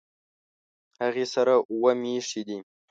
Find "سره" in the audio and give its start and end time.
1.33-1.53